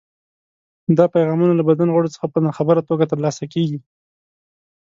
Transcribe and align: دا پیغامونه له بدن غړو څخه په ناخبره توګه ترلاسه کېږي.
دا 0.97 1.05
پیغامونه 1.15 1.53
له 1.55 1.63
بدن 1.69 1.87
غړو 1.95 2.13
څخه 2.15 2.25
په 2.33 2.39
ناخبره 2.45 2.81
توګه 2.89 3.09
ترلاسه 3.11 3.43
کېږي. 3.53 3.79